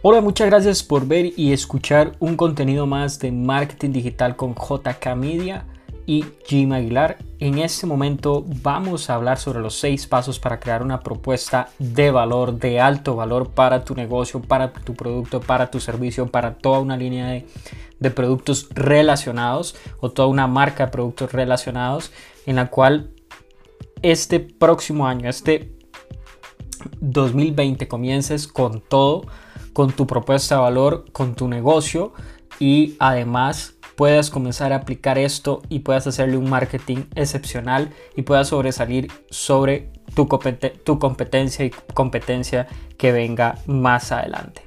Hola, 0.00 0.20
muchas 0.20 0.46
gracias 0.46 0.84
por 0.84 1.08
ver 1.08 1.32
y 1.36 1.52
escuchar 1.52 2.12
un 2.20 2.36
contenido 2.36 2.86
más 2.86 3.18
de 3.18 3.32
marketing 3.32 3.90
digital 3.90 4.36
con 4.36 4.54
JK 4.54 5.16
Media 5.16 5.66
y 6.06 6.24
Jim 6.46 6.70
Aguilar. 6.70 7.18
En 7.40 7.58
este 7.58 7.84
momento 7.84 8.44
vamos 8.62 9.10
a 9.10 9.16
hablar 9.16 9.38
sobre 9.38 9.58
los 9.58 9.74
seis 9.74 10.06
pasos 10.06 10.38
para 10.38 10.60
crear 10.60 10.84
una 10.84 11.00
propuesta 11.00 11.70
de 11.80 12.12
valor, 12.12 12.60
de 12.60 12.78
alto 12.78 13.16
valor 13.16 13.50
para 13.50 13.84
tu 13.84 13.96
negocio, 13.96 14.40
para 14.40 14.72
tu 14.72 14.94
producto, 14.94 15.40
para 15.40 15.68
tu 15.68 15.80
servicio, 15.80 16.28
para 16.28 16.54
toda 16.58 16.78
una 16.78 16.96
línea 16.96 17.26
de, 17.26 17.48
de 17.98 18.10
productos 18.12 18.68
relacionados 18.70 19.74
o 19.98 20.12
toda 20.12 20.28
una 20.28 20.46
marca 20.46 20.86
de 20.86 20.92
productos 20.92 21.32
relacionados 21.32 22.12
en 22.46 22.54
la 22.54 22.70
cual 22.70 23.10
este 24.02 24.38
próximo 24.38 25.08
año, 25.08 25.28
este 25.28 25.76
2020 27.00 27.88
comiences 27.88 28.46
con 28.46 28.80
todo, 28.80 29.26
con 29.78 29.92
tu 29.92 30.08
propuesta 30.08 30.56
de 30.56 30.62
valor, 30.62 31.04
con 31.12 31.36
tu 31.36 31.46
negocio 31.46 32.12
y 32.58 32.96
además 32.98 33.76
puedas 33.94 34.28
comenzar 34.28 34.72
a 34.72 34.76
aplicar 34.78 35.18
esto 35.18 35.62
y 35.68 35.78
puedas 35.78 36.04
hacerle 36.08 36.36
un 36.36 36.50
marketing 36.50 37.04
excepcional 37.14 37.90
y 38.16 38.22
puedas 38.22 38.48
sobresalir 38.48 39.06
sobre 39.30 39.92
tu, 40.16 40.26
competencia 40.26 41.64
y 41.64 41.70
competencia 41.94 42.66
que 42.96 43.12
venga 43.12 43.60
más 43.68 44.10
adelante. 44.10 44.62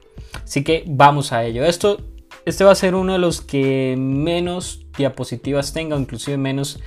Así 0.45 0.63
que 0.63 0.85
vamos 0.87 1.33
a 1.33 1.43
ello. 1.43 1.65
Esto, 1.65 1.97
este 2.45 2.63
va 2.63 2.71
a 2.71 2.75
ser 2.75 2.95
uno 2.95 3.11
de 3.11 3.19
los 3.19 3.41
que 3.41 3.97
menos 3.97 4.85
diapositivas 4.97 5.73
tenga, 5.73 5.97
inclusive 5.97 6.37
menos 6.37 6.79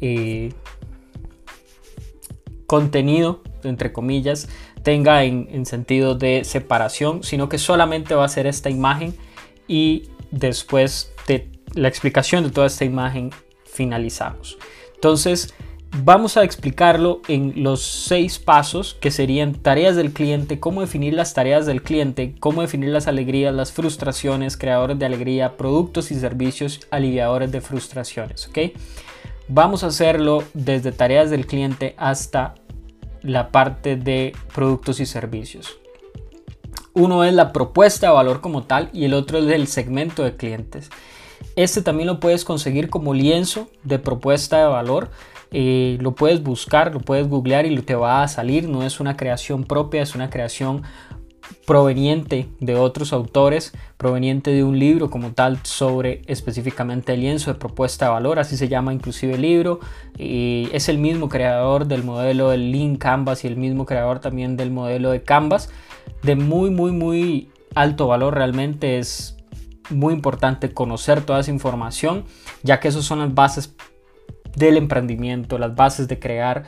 eh, 0.00 0.52
contenido, 2.66 3.42
entre 3.62 3.92
comillas, 3.92 4.48
tenga 4.82 5.24
en, 5.24 5.66
sentido 5.66 6.14
de 6.14 6.44
separación, 6.44 7.22
sino 7.22 7.48
que 7.48 7.58
solamente 7.58 8.14
va 8.14 8.24
a 8.24 8.28
ser 8.28 8.46
esta 8.46 8.70
imagen 8.70 9.14
y 9.68 10.08
después 10.30 11.12
de 11.26 11.48
la 11.74 11.88
explicación 11.88 12.44
de 12.44 12.50
toda 12.50 12.66
esta 12.66 12.84
imagen 12.84 13.30
finalizamos. 13.64 14.58
Entonces, 14.94 15.54
vamos 16.04 16.36
a 16.36 16.44
explicarlo 16.44 17.20
en 17.28 17.62
los 17.62 17.82
seis 17.82 18.38
pasos 18.38 18.94
que 19.00 19.10
serían 19.10 19.54
tareas 19.54 19.96
del 19.96 20.12
cliente, 20.12 20.60
cómo 20.60 20.80
definir 20.80 21.14
las 21.14 21.34
tareas 21.34 21.66
del 21.66 21.82
cliente, 21.82 22.34
cómo 22.40 22.62
definir 22.62 22.90
las 22.90 23.06
alegrías, 23.06 23.54
las 23.54 23.72
frustraciones, 23.72 24.56
creadores 24.56 24.98
de 24.98 25.06
alegría, 25.06 25.56
productos 25.56 26.10
y 26.10 26.18
servicios 26.18 26.80
aliviadores 26.90 27.52
de 27.52 27.60
frustraciones. 27.60 28.48
¿ok? 28.48 28.58
Vamos 29.48 29.82
a 29.82 29.88
hacerlo 29.88 30.44
desde 30.54 30.92
tareas 30.92 31.30
del 31.30 31.46
cliente 31.46 31.94
hasta 31.96 32.54
la 33.22 33.50
parte 33.50 33.96
de 33.96 34.32
productos 34.54 35.00
y 35.00 35.06
servicios. 35.06 35.78
Uno 36.92 37.24
es 37.24 37.32
la 37.32 37.52
propuesta 37.52 38.08
de 38.08 38.12
valor 38.12 38.40
como 38.40 38.64
tal 38.64 38.90
y 38.92 39.04
el 39.04 39.14
otro 39.14 39.38
es 39.38 39.46
el 39.52 39.66
segmento 39.68 40.24
de 40.24 40.36
clientes. 40.36 40.90
Este 41.56 41.82
también 41.82 42.08
lo 42.08 42.20
puedes 42.20 42.44
conseguir 42.44 42.90
como 42.90 43.14
lienzo 43.14 43.68
de 43.84 43.98
propuesta 43.98 44.58
de 44.58 44.66
valor. 44.66 45.10
Eh, 45.52 45.98
lo 46.00 46.14
puedes 46.14 46.42
buscar, 46.42 46.92
lo 46.92 47.00
puedes 47.00 47.28
googlear 47.28 47.66
y 47.66 47.76
te 47.78 47.94
va 47.94 48.22
a 48.22 48.28
salir. 48.28 48.68
No 48.68 48.82
es 48.82 49.00
una 49.00 49.16
creación 49.16 49.64
propia, 49.64 50.02
es 50.02 50.14
una 50.14 50.30
creación 50.30 50.82
proveniente 51.66 52.48
de 52.60 52.76
otros 52.76 53.12
autores, 53.12 53.72
proveniente 53.96 54.50
de 54.50 54.64
un 54.64 54.78
libro 54.78 55.10
como 55.10 55.32
tal 55.32 55.58
sobre 55.62 56.22
específicamente 56.26 57.14
el 57.14 57.20
lienzo 57.20 57.52
de 57.52 57.58
propuesta 57.58 58.06
de 58.06 58.12
valor, 58.12 58.38
así 58.38 58.56
se 58.56 58.68
llama 58.68 58.92
inclusive 58.92 59.34
el 59.34 59.42
libro, 59.42 59.80
y 60.18 60.68
es 60.72 60.88
el 60.88 60.98
mismo 60.98 61.28
creador 61.28 61.86
del 61.86 62.02
modelo 62.02 62.50
del 62.50 62.72
Lean 62.72 62.96
Canvas 62.96 63.44
y 63.44 63.48
el 63.48 63.56
mismo 63.56 63.86
creador 63.86 64.20
también 64.20 64.56
del 64.56 64.70
modelo 64.70 65.10
de 65.10 65.22
Canvas, 65.22 65.70
de 66.22 66.36
muy 66.36 66.70
muy 66.70 66.92
muy 66.92 67.50
alto 67.74 68.06
valor, 68.06 68.34
realmente 68.34 68.98
es 68.98 69.36
muy 69.90 70.14
importante 70.14 70.72
conocer 70.72 71.22
toda 71.22 71.40
esa 71.40 71.50
información, 71.50 72.24
ya 72.62 72.80
que 72.80 72.88
esas 72.88 73.04
son 73.04 73.20
las 73.20 73.34
bases 73.34 73.74
del 74.56 74.76
emprendimiento, 74.76 75.58
las 75.58 75.74
bases 75.74 76.08
de 76.08 76.18
crear 76.18 76.64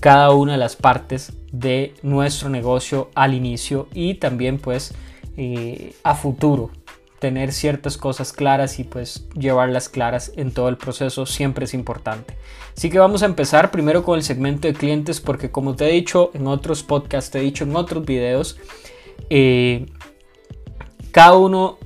cada 0.00 0.30
una 0.32 0.52
de 0.52 0.58
las 0.58 0.76
partes 0.76 1.32
de 1.52 1.94
nuestro 2.02 2.48
negocio 2.48 3.10
al 3.14 3.34
inicio 3.34 3.88
y 3.94 4.14
también 4.14 4.58
pues 4.58 4.94
eh, 5.36 5.94
a 6.02 6.14
futuro 6.14 6.70
tener 7.18 7.52
ciertas 7.52 7.96
cosas 7.96 8.32
claras 8.32 8.78
y 8.78 8.84
pues 8.84 9.26
llevarlas 9.34 9.88
claras 9.88 10.32
en 10.36 10.52
todo 10.52 10.68
el 10.68 10.76
proceso 10.76 11.24
siempre 11.24 11.64
es 11.64 11.74
importante. 11.74 12.36
Así 12.76 12.90
que 12.90 12.98
vamos 12.98 13.22
a 13.22 13.26
empezar 13.26 13.70
primero 13.70 14.04
con 14.04 14.16
el 14.16 14.22
segmento 14.22 14.68
de 14.68 14.74
clientes 14.74 15.20
porque 15.20 15.50
como 15.50 15.74
te 15.74 15.88
he 15.88 15.92
dicho 15.92 16.30
en 16.34 16.46
otros 16.46 16.82
podcasts, 16.82 17.30
te 17.30 17.38
he 17.38 17.42
dicho 17.42 17.64
en 17.64 17.74
otros 17.74 18.04
videos, 18.04 18.58
eh, 19.30 19.86
cada 21.10 21.36
uno, 21.36 21.78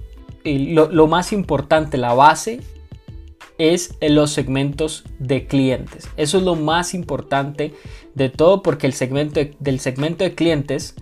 eh, 0.43 0.59
lo 0.59 1.07
más 1.07 1.33
importante, 1.33 1.97
la 1.97 2.13
base 2.13 2.61
es 3.61 3.95
en 4.01 4.15
los 4.15 4.33
segmentos 4.33 5.05
de 5.19 5.47
clientes. 5.47 6.09
Eso 6.17 6.39
es 6.39 6.45
lo 6.45 6.57
más 6.57 6.95
importante 6.95 7.75
de 8.15 8.29
todo 8.29 8.63
porque 8.63 8.87
el 8.87 8.93
segmento 8.93 9.41
del 9.59 9.81
segmento 9.81 10.25
de 10.25 10.35
clientes 10.35 10.95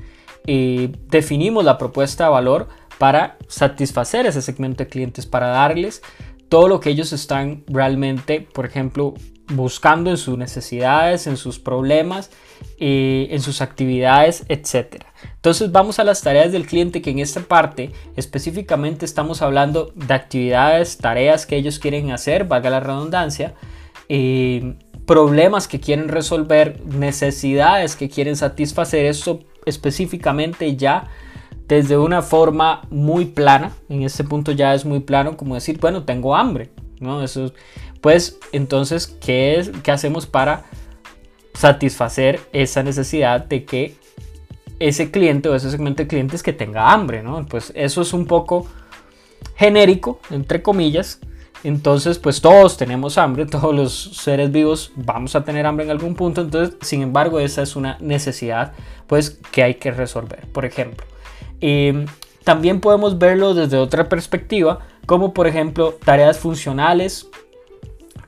eh, 0.46 0.92
definimos 1.08 1.64
la 1.64 1.78
propuesta 1.78 2.24
de 2.24 2.30
valor 2.30 2.68
para 2.98 3.38
satisfacer 3.48 4.26
ese 4.26 4.42
segmento 4.42 4.84
de 4.84 4.90
clientes, 4.90 5.26
para 5.26 5.48
darles 5.48 6.02
todo 6.48 6.68
lo 6.68 6.80
que 6.80 6.90
ellos 6.90 7.12
están 7.12 7.64
realmente, 7.68 8.40
por 8.40 8.66
ejemplo, 8.66 9.14
buscando 9.52 10.10
en 10.10 10.16
sus 10.16 10.36
necesidades, 10.36 11.26
en 11.26 11.36
sus 11.36 11.58
problemas, 11.58 12.30
eh, 12.78 13.28
en 13.30 13.40
sus 13.40 13.60
actividades, 13.62 14.44
etc. 14.48 15.04
Entonces 15.36 15.72
vamos 15.72 15.98
a 15.98 16.04
las 16.04 16.22
tareas 16.22 16.52
del 16.52 16.66
cliente 16.66 17.00
que 17.00 17.10
en 17.10 17.18
esta 17.18 17.40
parte 17.40 17.92
específicamente 18.16 19.04
estamos 19.04 19.42
hablando 19.42 19.92
de 19.94 20.14
actividades, 20.14 20.98
tareas 20.98 21.46
que 21.46 21.56
ellos 21.56 21.78
quieren 21.78 22.10
hacer, 22.10 22.44
valga 22.44 22.70
la 22.70 22.80
redundancia, 22.80 23.54
eh, 24.08 24.76
problemas 25.08 25.66
que 25.66 25.80
quieren 25.80 26.08
resolver, 26.08 26.80
necesidades 26.84 27.96
que 27.96 28.10
quieren 28.10 28.36
satisfacer, 28.36 29.06
eso 29.06 29.40
específicamente 29.64 30.76
ya 30.76 31.08
desde 31.66 31.96
una 31.96 32.20
forma 32.20 32.82
muy 32.90 33.24
plana, 33.24 33.72
en 33.88 34.02
este 34.02 34.22
punto 34.22 34.52
ya 34.52 34.74
es 34.74 34.84
muy 34.84 35.00
plano 35.00 35.38
como 35.38 35.54
decir, 35.54 35.80
bueno, 35.80 36.04
tengo 36.04 36.36
hambre, 36.36 36.70
¿no? 37.00 37.22
Eso 37.22 37.52
pues 38.02 38.38
entonces, 38.52 39.06
¿qué, 39.06 39.58
es, 39.58 39.70
¿qué 39.82 39.90
hacemos 39.90 40.26
para 40.26 40.64
satisfacer 41.54 42.40
esa 42.52 42.82
necesidad 42.82 43.46
de 43.46 43.64
que 43.64 43.96
ese 44.78 45.10
cliente 45.10 45.48
o 45.48 45.54
ese 45.54 45.70
segmento 45.70 46.02
de 46.02 46.06
clientes 46.06 46.42
que 46.42 46.52
tenga 46.52 46.92
hambre, 46.92 47.22
¿no? 47.22 47.46
Pues 47.46 47.72
eso 47.74 48.02
es 48.02 48.12
un 48.12 48.26
poco 48.26 48.68
genérico, 49.56 50.20
entre 50.30 50.62
comillas. 50.62 51.18
Entonces, 51.64 52.18
pues 52.18 52.40
todos 52.40 52.76
tenemos 52.76 53.18
hambre, 53.18 53.46
todos 53.50 53.74
los 53.74 53.94
seres 54.16 54.50
vivos 54.50 54.92
vamos 54.96 55.34
a 55.34 55.44
tener 55.44 55.66
hambre 55.66 55.84
en 55.84 55.90
algún 55.90 56.14
punto. 56.14 56.40
Entonces, 56.42 56.76
sin 56.82 57.02
embargo, 57.02 57.40
esa 57.40 57.62
es 57.62 57.76
una 57.76 57.96
necesidad, 58.00 58.72
pues, 59.06 59.38
que 59.52 59.62
hay 59.62 59.74
que 59.74 59.90
resolver. 59.90 60.46
Por 60.52 60.64
ejemplo, 60.64 61.06
eh, 61.60 62.06
también 62.44 62.80
podemos 62.80 63.18
verlo 63.18 63.54
desde 63.54 63.76
otra 63.76 64.08
perspectiva, 64.08 64.78
como 65.06 65.34
por 65.34 65.46
ejemplo 65.46 65.98
tareas 66.02 66.38
funcionales, 66.38 67.28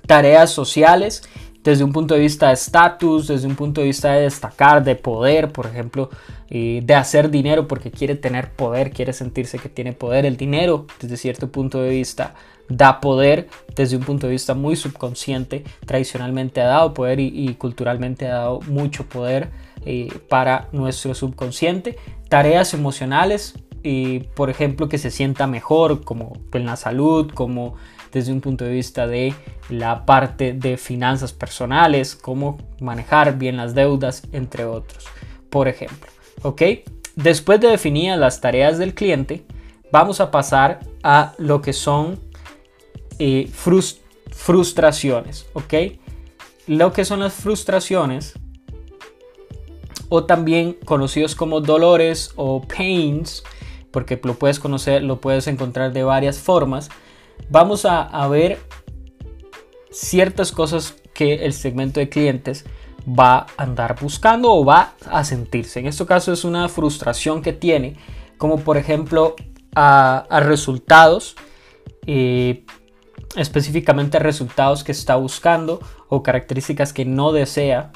tareas 0.06 0.50
sociales 0.50 1.22
desde 1.62 1.84
un 1.84 1.93
punto 1.93 2.15
de 2.15 2.21
vista 2.21 2.48
de 2.48 2.54
estatus, 2.54 3.28
desde 3.28 3.47
un 3.47 3.56
punto 3.56 3.81
de 3.81 3.88
vista 3.88 4.12
de 4.12 4.22
destacar, 4.22 4.82
de 4.82 4.97
poder, 4.97 5.53
por 5.53 5.66
ejemplo, 5.66 6.10
de 6.48 6.94
hacer 6.94 7.31
dinero 7.31 7.69
porque 7.69 7.91
quiere 7.91 8.16
tener 8.16 8.50
poder, 8.53 8.91
quiere 8.91 9.12
sentirse 9.12 9.59
que 9.59 9.69
tiene 9.69 9.93
poder. 9.93 10.26
El 10.26 10.37
dinero, 10.37 10.87
desde 11.00 11.16
cierto 11.16 11.53
punto 11.53 11.81
de 11.81 11.91
vista, 11.91 12.34
da 12.71 13.00
poder, 13.00 13.48
desde 13.75 13.97
un 13.97 14.04
punto 14.04 14.26
de 14.26 14.32
vista 14.32 14.54
muy 14.54 14.76
subconsciente, 14.76 15.65
tradicionalmente 15.84 16.60
ha 16.60 16.66
dado 16.66 16.94
poder 16.94 17.21
y, 17.21 17.54
culturalmente 17.54 18.27
ha 18.28 18.34
dado 18.34 18.60
mucho 18.60 19.06
poder 19.06 19.50
eh, 19.84 20.09
para 20.28 20.68
nuestro 20.72 21.15
subconsciente. 21.15 21.97
Tareas 22.28 22.72
emocionales, 22.72 23.54
por 24.34 24.51
ejemplo, 24.51 24.89
que 24.89 24.98
se 24.98 25.10
sienta 25.10 25.47
mejor, 25.47 26.04
como 26.04 26.39
en 26.53 26.65
la 26.65 26.77
salud, 26.77 27.30
como 27.33 27.74
desde 28.12 28.33
un 28.33 28.41
punto 28.41 28.65
de 28.65 28.72
vista 28.72 29.07
de 29.07 29.34
la 29.68 30.04
parte 30.04 30.53
de 30.53 30.77
finanzas 30.77 31.33
personales, 31.33 32.15
cómo 32.16 32.59
manejar 32.80 33.39
bien 33.39 33.57
las 33.57 33.74
deudas, 33.74 34.22
entre 34.33 34.65
otros, 34.65 35.07
por 35.48 35.68
ejemplo. 35.68 36.10
¿Ok? 36.42 36.62
Después 37.16 37.60
de 37.60 37.68
definir 37.68 38.16
las 38.16 38.41
tareas 38.41 38.78
del 38.78 38.95
cliente, 38.95 39.45
vamos 39.92 40.21
a 40.21 40.30
pasar 40.30 40.80
a 41.03 41.34
lo 41.39 41.60
que 41.60 41.72
son 41.72 42.18
eh, 43.18 43.51
frustraciones. 44.30 45.47
¿Ok? 45.53 45.74
Lo 46.66 46.92
que 46.92 47.04
son 47.04 47.21
las 47.21 47.34
frustraciones 47.34 48.34
o 50.09 50.24
también 50.24 50.74
conocidos 50.84 51.34
como 51.34 51.60
dolores 51.60 52.33
o 52.36 52.63
pains, 52.63 53.42
porque 53.91 54.21
lo 54.22 54.34
puedes 54.34 54.59
conocer, 54.59 55.03
lo 55.03 55.21
puedes 55.21 55.47
encontrar 55.47 55.92
de 55.92 56.04
varias 56.04 56.39
formas 56.39 56.91
vamos 57.48 57.84
a, 57.84 58.27
ver 58.28 58.59
ciertas 59.91 60.53
cosas 60.53 60.95
que 61.15 61.45
el 61.45 61.53
segmento 61.53 62.01
de 62.01 62.09
clientes 62.09 62.65
va 63.09 63.47
a 63.57 63.63
andar 63.63 63.97
buscando 64.01 64.53
o 64.53 64.65
va 64.65 64.95
a 65.10 65.25
sentirse. 65.25 65.81
En 65.81 65.87
este 65.87 66.07
caso 66.07 66.33
es 66.33 66.45
una 66.45 66.69
frustración 66.69 67.42
que 67.42 67.53
tiene 67.53 67.97
como 68.41 68.60
por 68.60 68.78
ejemplo 68.78 69.37
a, 69.75 70.27
resultados, 70.42 71.37
eh, 72.07 72.65
específicamente 73.37 74.16
a 74.16 74.21
resultados 74.21 74.83
que 74.83 74.92
está 74.92 75.16
buscando 75.16 75.81
o 76.09 76.22
características 76.22 76.92
que 76.92 77.04
no 77.04 77.33
desea 77.33 77.92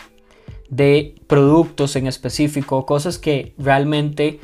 de 0.69 1.14
productos 1.26 1.96
en 1.96 2.06
específico, 2.06 2.85
cosas 2.85 3.19
que 3.19 3.55
realmente 3.58 4.38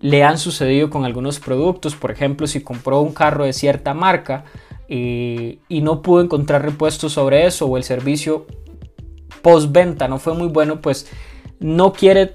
le 0.00 0.24
han 0.24 0.38
sucedido 0.38 0.90
con 0.90 1.04
algunos 1.04 1.38
productos. 1.38 1.94
Por 1.94 2.10
ejemplo, 2.10 2.46
si 2.46 2.62
compró 2.62 3.00
un 3.00 3.12
carro 3.12 3.44
de 3.44 3.52
cierta 3.52 3.94
marca 3.94 4.44
eh, 4.88 5.58
y 5.68 5.80
no 5.82 6.02
pudo 6.02 6.22
encontrar 6.22 6.62
repuestos 6.62 7.12
sobre 7.12 7.46
eso 7.46 7.66
o 7.66 7.76
el 7.76 7.84
servicio 7.84 8.46
postventa 9.42 10.08
no 10.08 10.18
fue 10.18 10.34
muy 10.34 10.48
bueno, 10.48 10.80
pues 10.80 11.10
no 11.60 11.92
quiere 11.92 12.34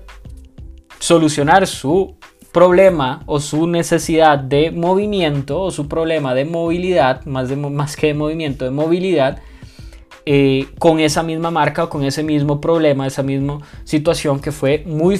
solucionar 0.99 1.67
su 1.67 2.15
problema 2.51 3.21
o 3.25 3.39
su 3.39 3.67
necesidad 3.67 4.39
de 4.39 4.71
movimiento 4.71 5.61
o 5.61 5.71
su 5.71 5.87
problema 5.87 6.33
de 6.33 6.45
movilidad, 6.45 7.25
más, 7.25 7.49
de, 7.49 7.57
más 7.57 7.95
que 7.95 8.07
de 8.07 8.13
movimiento, 8.13 8.65
de 8.65 8.71
movilidad, 8.71 9.41
eh, 10.25 10.67
con 10.79 10.99
esa 10.99 11.21
misma 11.23 11.51
marca 11.51 11.83
o 11.83 11.89
con 11.89 12.03
ese 12.03 12.23
mismo 12.23 12.59
problema, 12.59 13.05
esa 13.05 13.23
misma 13.23 13.59
situación 13.83 14.39
que 14.39 14.51
fue 14.51 14.83
muy, 14.85 15.19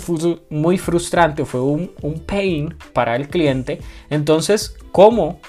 muy 0.50 0.78
frustrante, 0.78 1.46
fue 1.46 1.62
un, 1.62 1.92
un 2.02 2.20
pain 2.20 2.74
para 2.94 3.16
el 3.16 3.28
cliente. 3.28 3.80
Entonces, 4.10 4.76
¿cómo? 4.92 5.40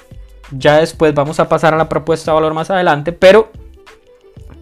Ya 0.52 0.78
después 0.78 1.14
vamos 1.14 1.40
a 1.40 1.48
pasar 1.48 1.74
a 1.74 1.76
la 1.76 1.88
propuesta 1.88 2.30
de 2.30 2.34
valor 2.34 2.54
más 2.54 2.70
adelante, 2.70 3.12
pero 3.12 3.50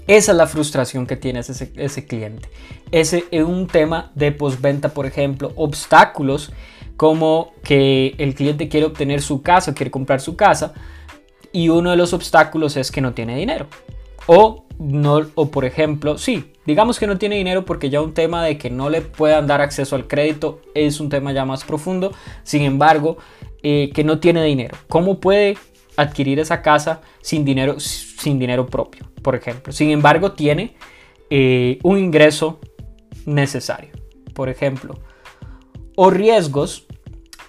esa 0.06 0.32
es 0.32 0.38
la 0.38 0.46
frustración 0.46 1.06
que 1.06 1.16
tiene 1.16 1.40
ese, 1.40 1.72
ese 1.76 2.06
cliente. 2.06 2.48
Ese 2.90 3.24
es 3.30 3.44
un 3.44 3.66
tema 3.66 4.12
de 4.14 4.32
postventa, 4.32 4.90
por 4.90 5.06
ejemplo, 5.06 5.52
obstáculos 5.56 6.52
como 6.96 7.52
que 7.62 8.14
el 8.18 8.34
cliente 8.34 8.68
quiere 8.68 8.86
obtener 8.86 9.20
su 9.20 9.42
casa, 9.42 9.74
quiere 9.74 9.90
comprar 9.90 10.20
su 10.20 10.36
casa 10.36 10.74
y 11.52 11.68
uno 11.68 11.90
de 11.90 11.96
los 11.96 12.12
obstáculos 12.12 12.76
es 12.76 12.90
que 12.90 13.00
no 13.00 13.14
tiene 13.14 13.36
dinero. 13.36 13.66
O, 14.26 14.63
no, 14.78 15.20
o 15.34 15.50
por 15.50 15.64
ejemplo, 15.64 16.18
sí, 16.18 16.52
digamos 16.66 16.98
que 16.98 17.06
no 17.06 17.18
tiene 17.18 17.36
dinero 17.36 17.64
porque 17.64 17.90
ya 17.90 18.00
un 18.00 18.14
tema 18.14 18.44
de 18.44 18.58
que 18.58 18.70
no 18.70 18.90
le 18.90 19.02
puedan 19.02 19.46
dar 19.46 19.60
acceso 19.60 19.96
al 19.96 20.06
crédito 20.06 20.60
es 20.74 21.00
un 21.00 21.08
tema 21.08 21.32
ya 21.32 21.44
más 21.44 21.64
profundo. 21.64 22.12
Sin 22.42 22.62
embargo, 22.62 23.18
eh, 23.62 23.90
que 23.94 24.04
no 24.04 24.18
tiene 24.18 24.44
dinero. 24.44 24.76
¿Cómo 24.88 25.20
puede 25.20 25.56
adquirir 25.96 26.40
esa 26.40 26.60
casa 26.60 27.02
sin 27.22 27.44
dinero, 27.44 27.78
sin 27.78 28.38
dinero 28.38 28.66
propio, 28.66 29.06
por 29.22 29.34
ejemplo? 29.34 29.72
Sin 29.72 29.90
embargo, 29.90 30.32
tiene 30.32 30.74
eh, 31.30 31.78
un 31.82 31.98
ingreso 31.98 32.58
necesario, 33.26 33.90
por 34.34 34.48
ejemplo. 34.48 34.98
O 35.96 36.10
riesgos 36.10 36.86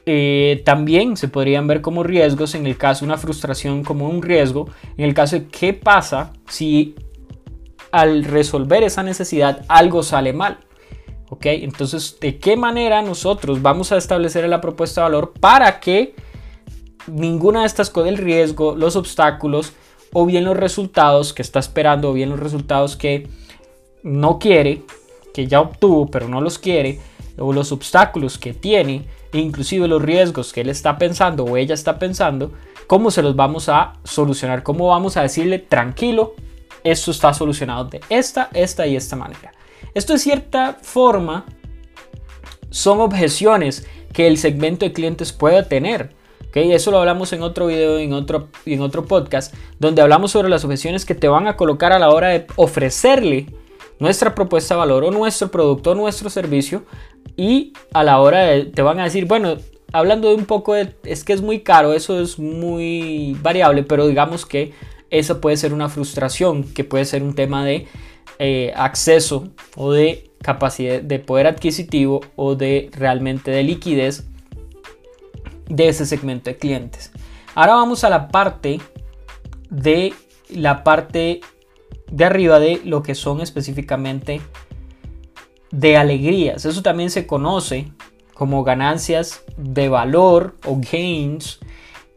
eh, 0.08 0.62
también 0.64 1.18
se 1.18 1.28
podrían 1.28 1.66
ver 1.66 1.82
como 1.82 2.04
riesgos 2.04 2.54
en 2.54 2.68
el 2.68 2.78
caso 2.78 3.04
una 3.04 3.18
frustración 3.18 3.84
como 3.84 4.08
un 4.08 4.22
riesgo, 4.22 4.70
en 4.98 5.06
el 5.06 5.16
caso 5.16 5.38
de 5.38 5.48
qué 5.48 5.74
pasa 5.74 6.32
si 6.48 6.94
al 7.96 8.26
resolver 8.26 8.84
esa 8.84 9.04
necesidad 9.04 9.64
algo 9.70 10.04
sale 10.04 10.34
mal. 10.34 10.58
¿Ok? 11.30 11.46
Entonces, 11.46 12.18
¿de 12.20 12.38
qué 12.38 12.58
manera 12.58 13.02
nosotros 13.02 13.62
vamos 13.62 13.92
a 13.92 13.98
establecer 13.98 14.48
la 14.50 14.60
propuesta 14.60 15.02
de 15.02 15.06
valor 15.06 15.34
para 15.40 15.80
que 15.80 16.14
ninguna 17.08 17.62
de 17.62 17.68
estas 17.68 17.90
cosas, 17.90 18.10
el 18.10 18.18
riesgo, 18.18 18.76
los 18.76 18.98
obstáculos 18.98 19.72
o 20.12 20.26
bien 20.26 20.44
los 20.44 20.58
resultados 20.58 21.34
que 21.34 21.42
está 21.42 21.60
esperando 21.60 22.10
o 22.10 22.14
bien 22.14 22.30
los 22.30 22.40
resultados 22.40 22.98
que 22.98 23.30
no 24.04 24.40
quiere, 24.40 24.84
que 25.34 25.48
ya 25.48 25.62
obtuvo 25.62 26.08
pero 26.08 26.28
no 26.28 26.42
los 26.42 26.60
quiere, 26.60 27.00
o 27.38 27.54
los 27.54 27.72
obstáculos 27.72 28.38
que 28.38 28.54
tiene, 28.54 29.06
inclusive 29.32 29.88
los 29.88 30.02
riesgos 30.02 30.52
que 30.52 30.62
él 30.62 30.70
está 30.70 30.98
pensando 30.98 31.46
o 31.46 31.56
ella 31.56 31.74
está 31.74 31.98
pensando, 31.98 32.52
cómo 32.88 33.10
se 33.10 33.22
los 33.22 33.38
vamos 33.38 33.70
a 33.70 33.94
solucionar, 34.04 34.64
cómo 34.64 34.88
vamos 34.90 35.16
a 35.16 35.22
decirle 35.22 35.60
tranquilo, 35.60 36.36
esto 36.86 37.12
está 37.12 37.34
solucionado 37.34 37.86
de 37.86 38.00
esta, 38.10 38.50
esta 38.54 38.88
y 38.88 38.96
esta 38.96 39.16
manera. 39.16 39.52
Esto 39.94 40.14
de 40.14 40.20
cierta 40.20 40.78
forma 40.82 41.46
son 42.70 43.02
objeciones 43.02 43.88
que 44.14 44.28
el 44.28 44.38
segmento 44.38 44.86
de 44.86 44.94
clientes 44.94 45.34
puede 45.34 45.64
tener. 45.64 46.12
¿okay? 46.48 46.72
Eso 46.72 46.92
lo 46.92 47.00
hablamos 47.00 47.34
en 47.34 47.42
otro 47.42 47.68
video 47.68 47.98
en 47.98 48.14
otro, 48.14 48.50
en 48.66 48.82
otro 48.82 49.06
podcast, 49.06 49.54
donde 49.80 50.02
hablamos 50.02 50.32
sobre 50.32 50.50
las 50.50 50.64
objeciones 50.64 51.06
que 51.06 51.16
te 51.16 51.28
van 51.28 51.48
a 51.48 51.58
colocar 51.58 51.92
a 51.92 52.00
la 52.00 52.10
hora 52.10 52.30
de 52.30 52.46
ofrecerle 52.56 53.48
nuestra 54.00 54.36
propuesta 54.36 54.76
de 54.76 54.80
valor 54.80 55.04
o 55.06 55.12
nuestro 55.12 55.50
producto 55.50 55.92
o 55.92 55.96
nuestro 55.96 56.30
servicio 56.30 56.84
y 57.36 57.74
a 57.94 58.04
la 58.04 58.20
hora 58.20 58.42
de, 58.42 58.66
te 58.66 58.82
van 58.82 59.00
a 59.00 59.06
decir, 59.06 59.26
bueno, 59.26 59.58
hablando 59.92 60.30
de 60.30 60.36
un 60.36 60.46
poco 60.46 60.74
de, 60.74 60.94
es 61.04 61.24
que 61.24 61.34
es 61.34 61.42
muy 61.42 61.62
caro, 61.62 61.94
eso 61.94 62.20
es 62.22 62.38
muy 62.38 63.38
variable, 63.42 63.84
pero 63.84 64.08
digamos 64.08 64.46
que 64.46 64.74
eso 65.10 65.42
puede 65.42 65.58
ser 65.58 65.74
una 65.74 65.90
frustración, 65.90 66.64
que 66.64 66.84
puede 66.84 67.06
ser 67.06 67.24
un 67.24 67.36
tema 67.36 67.64
de 67.66 67.88
eh, 68.40 68.74
acceso 68.76 69.50
o 69.76 69.92
de 69.92 70.32
capacidad 70.42 71.02
de 71.02 71.20
poder 71.20 71.48
adquisitivo 71.48 72.22
o 72.36 72.56
de 72.56 72.90
realmente 72.94 73.52
de 73.52 73.64
liquidez 73.64 74.26
de 75.68 75.88
ese 75.88 76.06
segmento 76.06 76.50
de 76.50 76.58
clientes. 76.58 77.12
Ahora 77.56 77.76
vamos 77.76 78.04
a 78.04 78.10
la 78.10 78.28
parte 78.28 78.80
de 79.70 80.14
la 80.50 80.84
parte 80.84 81.42
de 82.12 82.26
arriba 82.26 82.60
de 82.60 82.82
lo 82.84 83.02
que 83.02 83.16
son 83.16 83.42
específicamente 83.42 84.42
de 85.72 85.98
alegrías. 85.98 86.66
Eso 86.66 86.82
también 86.82 87.10
se 87.10 87.26
conoce 87.26 87.92
como 88.34 88.64
ganancias 88.64 89.44
de 89.58 89.90
valor 89.90 90.56
o 90.66 90.80
gains. 90.80 91.60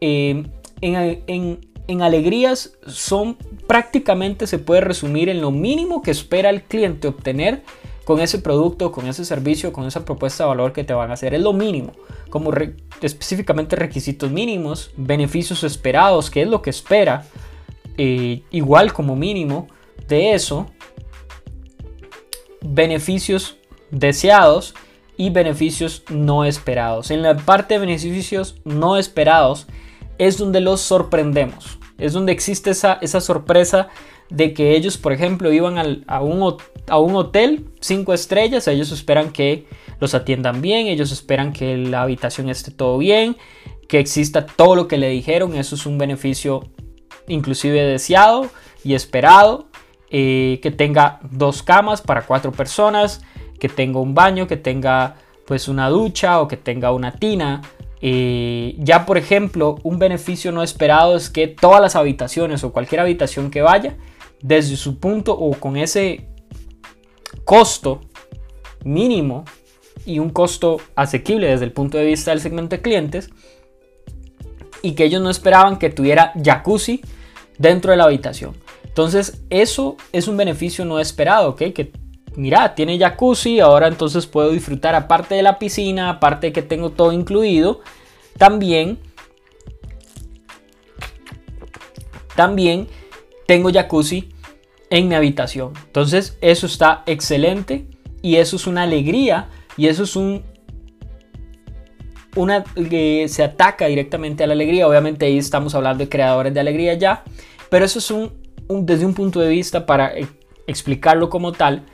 Eh, 0.01 0.43
en, 0.81 1.68
alegrías 2.01 2.73
son 2.85 3.35
prácticamente 3.67 4.47
se 4.47 4.59
puede 4.59 4.81
resumir 4.81 5.27
en 5.27 5.41
lo 5.41 5.51
mínimo 5.51 6.01
que 6.01 6.11
espera 6.11 6.49
el 6.49 6.63
cliente 6.63 7.07
obtener 7.07 7.63
con 8.05 8.19
ese 8.19 8.39
producto, 8.39 8.91
con 8.91 9.07
ese 9.07 9.25
servicio, 9.25 9.73
con 9.73 9.85
esa 9.85 10.05
propuesta 10.05 10.43
de 10.43 10.49
valor 10.49 10.73
que 10.73 10.83
te 10.83 10.93
van 10.93 11.11
a 11.11 11.13
hacer. 11.13 11.33
Es 11.33 11.41
lo 11.41 11.53
mínimo, 11.53 11.93
como 12.29 12.51
específicamente 13.01 13.75
requisitos 13.75 14.31
mínimos, 14.31 14.91
beneficios 14.97 15.63
esperados, 15.63 16.29
que 16.29 16.43
es 16.43 16.47
lo 16.47 16.61
que 16.61 16.69
espera, 16.69 17.25
eh, 17.97 18.43
igual 18.51 18.93
como 18.93 19.15
mínimo 19.15 19.67
de 20.07 20.33
eso, 20.33 20.67
beneficios 22.61 23.57
deseados 23.91 24.75
y 25.17 25.31
beneficios 25.31 26.03
no 26.09 26.45
esperados. 26.45 27.11
En 27.11 27.21
la 27.21 27.35
parte 27.35 27.73
de 27.75 27.81
beneficios 27.81 28.55
no 28.63 28.97
esperados 28.97 29.67
es 30.17 30.37
donde 30.37 30.61
los 30.61 30.81
sorprendemos. 30.81 31.78
Es 31.99 32.13
donde 32.13 32.31
existe 32.31 32.71
esa, 32.71 32.97
esa 33.01 33.21
sorpresa 33.21 33.89
de 34.29 34.53
que 34.53 34.75
ellos, 34.75 34.97
por 34.97 35.11
ejemplo, 35.11 35.51
iban 35.51 35.77
a, 36.07 36.21
un, 36.21 36.57
a 36.87 36.99
un 36.99 37.15
hotel 37.15 37.65
cinco 37.79 38.13
estrellas, 38.13 38.67
ellos 38.67 38.91
esperan 38.91 39.31
que 39.31 39.65
los 39.99 40.13
atiendan 40.13 40.61
bien, 40.61 40.87
ellos 40.87 41.11
esperan 41.11 41.51
que 41.51 41.77
la 41.77 42.03
habitación 42.03 42.49
esté 42.49 42.71
todo 42.71 42.97
bien, 42.97 43.37
que 43.87 43.99
exista 43.99 44.45
todo 44.45 44.75
lo 44.75 44.87
que 44.87 44.97
le 44.97 45.09
dijeron, 45.09 45.55
eso 45.55 45.75
es 45.75 45.85
un 45.85 45.97
beneficio 45.97 46.69
inclusive 47.27 47.81
deseado 47.81 48.49
y 48.83 48.93
esperado. 48.93 49.67
Eh, 50.11 50.59
que 50.63 50.71
tenga 50.71 51.19
dos 51.29 51.61
camas 51.61 52.01
para 52.01 52.23
cuatro 52.23 52.51
personas, 52.51 53.21
que 53.59 53.69
tenga 53.69 53.99
un 53.99 54.15
baño, 54.15 54.47
que 54.47 54.57
tenga 54.57 55.17
pues 55.45 55.67
una 55.67 55.87
ducha 55.89 56.41
o 56.41 56.47
que 56.47 56.57
tenga 56.57 56.91
una 56.91 57.11
tina. 57.11 57.61
Ya 58.01 59.05
por 59.05 59.17
ejemplo, 59.17 59.77
un 59.83 59.99
beneficio 59.99 60.51
no 60.51 60.63
esperado 60.63 61.17
es 61.17 61.29
que 61.29 61.47
todas 61.47 61.81
las 61.81 61.95
habitaciones 61.95 62.63
o 62.63 62.71
cualquier 62.71 63.01
habitación 63.01 63.51
que 63.51 63.61
vaya, 63.61 63.97
desde 64.41 64.77
su 64.77 64.99
punto 64.99 65.33
o 65.33 65.51
con 65.51 65.75
ese 65.75 66.29
costo 67.43 68.01
mínimo 68.85 69.43
y 70.05 70.19
un 70.19 70.29
costo 70.29 70.77
asequible 70.95 71.47
desde 71.47 71.65
el 71.65 71.73
punto 71.73 71.97
de 71.97 72.05
vista 72.05 72.31
del 72.31 72.39
segmento 72.39 72.77
de 72.77 72.81
clientes, 72.81 73.29
y 74.81 74.93
que 74.93 75.03
ellos 75.03 75.21
no 75.21 75.29
esperaban 75.29 75.77
que 75.77 75.89
tuviera 75.89 76.31
jacuzzi 76.41 77.01
dentro 77.57 77.91
de 77.91 77.97
la 77.97 78.05
habitación. 78.05 78.55
Entonces, 78.85 79.43
eso 79.49 79.97
es 80.13 80.29
un 80.29 80.37
beneficio 80.37 80.85
no 80.85 80.99
esperado, 80.99 81.49
¿ok? 81.49 81.73
Que 81.73 81.91
mira, 82.39 82.73
tiene 82.73 82.97
jacuzzi, 82.97 83.59
ahora 83.59 83.87
entonces 83.87 84.25
puedo 84.25 84.51
disfrutar 84.51 84.95
aparte 84.95 85.35
de 85.35 85.43
la 85.43 85.59
piscina, 85.59 86.09
aparte 86.09 86.47
de 86.47 86.53
que 86.53 86.61
tengo 86.61 86.91
todo 86.91 87.11
incluido, 87.11 87.81
también 88.37 88.97
también 92.35 92.87
tengo 93.45 93.69
jacuzzi 93.71 94.29
en 94.89 95.09
mi 95.09 95.15
habitación. 95.15 95.73
Entonces, 95.87 96.37
eso 96.39 96.65
está 96.67 97.03
excelente 97.05 97.87
y 98.21 98.37
eso 98.37 98.55
es 98.55 98.65
una 98.65 98.83
alegría 98.83 99.49
y 99.75 99.87
eso 99.87 100.03
es 100.03 100.15
un 100.15 100.43
una 102.35 102.63
que 102.63 103.25
se 103.27 103.43
ataca 103.43 103.87
directamente 103.87 104.43
a 104.43 104.47
la 104.47 104.53
alegría. 104.53 104.87
Obviamente 104.87 105.25
ahí 105.25 105.37
estamos 105.37 105.75
hablando 105.75 106.03
de 106.03 106.09
creadores 106.09 106.53
de 106.53 106.59
alegría 106.61 106.93
ya, 106.93 107.23
pero 107.69 107.83
eso 107.83 107.99
es 107.99 108.09
un 108.11 108.31
desde 108.69 109.05
un 109.05 109.15
punto 109.15 109.39
de 109.41 109.49
vista 109.49 109.85
para 109.85 110.17
eh, 110.17 110.27
explicarlo 110.67 111.29
como 111.29 111.51
tal, 111.51 111.85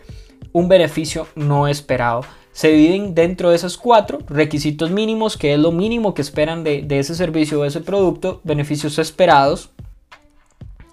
un 0.56 0.70
beneficio 0.70 1.28
no 1.36 1.68
esperado. 1.68 2.22
Se 2.54 2.70
dividen 2.70 3.14
dentro 3.14 3.50
de 3.50 3.58
esos 3.58 3.78
cuatro 3.78 4.20
requisitos 4.30 4.90
mínimos, 4.90 5.36
que 5.36 5.54
es 5.54 5.60
lo 5.60 5.74
mínimo 5.74 6.14
que 6.14 6.22
esperan 6.22 6.64
de, 6.64 6.82
de 6.82 7.00
ese 7.00 7.14
servicio 7.14 7.60
o 7.60 7.66
ese 7.66 7.82
producto, 7.82 8.40
beneficios 8.46 8.98
esperados, 8.98 9.72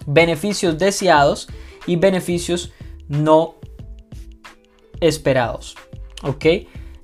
beneficios 0.05 0.79
deseados 0.79 1.49
y 1.87 1.95
beneficios 1.95 2.73
no 3.07 3.55
esperados. 5.01 5.77
¿Ok? 6.25 6.45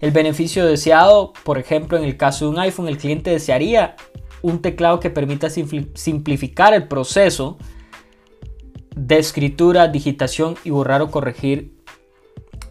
El 0.01 0.11
beneficio 0.11 0.67
deseado, 0.67 1.35
por 1.45 1.59
ejemplo, 1.59 1.97
en 1.97 2.03
el 2.03 2.17
caso 2.17 2.47
de 2.47 2.51
un 2.51 2.59
iPhone, 2.59 2.89
el 2.89 2.99
cliente 2.99 3.31
desearía 3.31 3.95
un 4.43 4.63
teclado 4.63 4.99
que 4.99 5.11
permita 5.11 5.49
simplificar 5.49 6.75
el 6.75 6.89
proceso 6.89 7.57
de 8.97 9.19
escritura, 9.19 9.87
digitación 9.87 10.57
y 10.65 10.71
borrar 10.71 11.03
o 11.03 11.13
corregir 11.13 11.78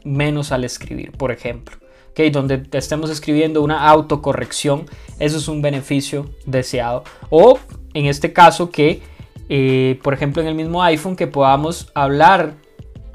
menos 0.07 0.51
al 0.51 0.63
escribir, 0.63 1.11
por 1.11 1.31
ejemplo. 1.31 1.77
¿Okay? 2.11 2.29
Donde 2.31 2.63
estemos 2.71 3.09
escribiendo 3.09 3.61
una 3.61 3.87
autocorrección, 3.87 4.85
eso 5.19 5.37
es 5.37 5.47
un 5.47 5.61
beneficio 5.61 6.29
deseado. 6.45 7.03
O 7.29 7.59
en 7.93 8.05
este 8.05 8.33
caso 8.33 8.71
que, 8.71 9.01
eh, 9.49 9.99
por 10.03 10.13
ejemplo, 10.13 10.41
en 10.41 10.47
el 10.47 10.55
mismo 10.55 10.81
iPhone, 10.81 11.15
que 11.15 11.27
podamos 11.27 11.91
hablar, 11.93 12.55